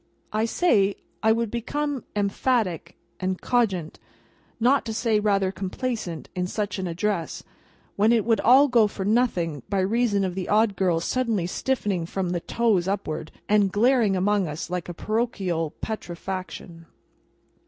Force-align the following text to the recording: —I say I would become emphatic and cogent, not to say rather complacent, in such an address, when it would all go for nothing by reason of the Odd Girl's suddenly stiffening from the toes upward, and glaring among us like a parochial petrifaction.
—I 0.33 0.45
say 0.45 0.95
I 1.21 1.31
would 1.31 1.51
become 1.51 2.05
emphatic 2.15 2.97
and 3.19 3.39
cogent, 3.39 3.99
not 4.59 4.83
to 4.85 4.95
say 4.95 5.19
rather 5.19 5.51
complacent, 5.51 6.27
in 6.33 6.47
such 6.47 6.79
an 6.79 6.87
address, 6.87 7.43
when 7.97 8.11
it 8.11 8.25
would 8.25 8.39
all 8.41 8.67
go 8.67 8.87
for 8.87 9.05
nothing 9.05 9.61
by 9.69 9.77
reason 9.81 10.23
of 10.23 10.33
the 10.33 10.49
Odd 10.49 10.75
Girl's 10.75 11.05
suddenly 11.05 11.45
stiffening 11.45 12.07
from 12.07 12.31
the 12.31 12.39
toes 12.39 12.87
upward, 12.87 13.31
and 13.47 13.71
glaring 13.71 14.15
among 14.15 14.47
us 14.47 14.71
like 14.71 14.89
a 14.89 14.93
parochial 14.95 15.69
petrifaction. 15.81 16.87